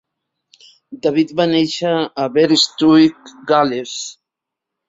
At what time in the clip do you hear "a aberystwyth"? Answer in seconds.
1.97-3.33